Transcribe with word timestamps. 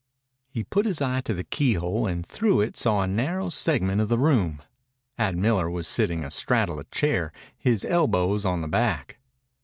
He 0.49 0.63
put 0.63 0.87
his 0.87 0.99
eye 0.99 1.21
to 1.25 1.33
the 1.35 1.43
keyhole, 1.43 2.07
and 2.07 2.25
through 2.25 2.61
it 2.61 2.75
saw 2.75 3.03
a 3.03 3.07
narrow 3.07 3.49
segment 3.49 4.01
of 4.01 4.09
the 4.09 4.17
room. 4.17 4.63
Ad 5.19 5.37
Miller 5.37 5.69
was 5.69 5.87
sitting 5.87 6.23
a 6.23 6.31
straddle 6.31 6.79
a 6.79 6.85
chair, 6.85 7.31
his 7.55 7.85
elbows 7.85 8.43
on 8.43 8.61
the 8.63 8.67
back. 8.67 9.19